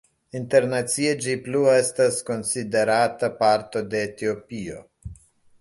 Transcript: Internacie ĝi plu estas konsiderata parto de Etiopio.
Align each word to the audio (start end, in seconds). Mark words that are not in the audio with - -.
Internacie 0.37 1.11
ĝi 1.25 1.35
plu 1.49 1.61
estas 1.73 2.17
konsiderata 2.31 3.33
parto 3.43 3.85
de 3.93 4.03
Etiopio. 4.09 4.83